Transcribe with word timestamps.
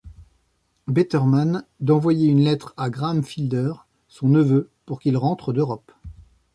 Betterman 0.87 1.63
d'envoyer 1.79 2.25
une 2.27 2.41
lettre 2.41 2.73
à 2.75 2.89
Graham 2.89 3.21
Fielder, 3.23 3.73
son 4.07 4.29
neveu, 4.29 4.71
pour 4.87 4.99
qu'il 4.99 5.15
rentre 5.15 5.53
d'Europe. 5.53 5.91